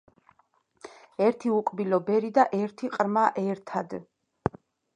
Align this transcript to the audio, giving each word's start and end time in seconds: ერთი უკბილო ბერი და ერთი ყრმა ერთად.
ერთი 1.25 1.51
უკბილო 1.59 2.01
ბერი 2.09 2.33
და 2.39 2.47
ერთი 2.61 2.91
ყრმა 2.97 3.27
ერთად. 3.45 3.97